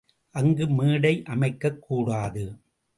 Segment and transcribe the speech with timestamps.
[0.31, 2.55] அங்கு, மேடை அமைக்கக் கூடாது.